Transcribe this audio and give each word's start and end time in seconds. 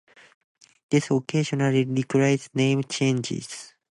This 0.89 1.11
occasionally 1.11 1.85
required 1.85 2.41
name 2.55 2.83
changes. 2.85 3.75